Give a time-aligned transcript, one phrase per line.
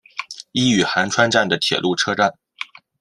[0.51, 2.33] 伊予寒川站的铁路车站。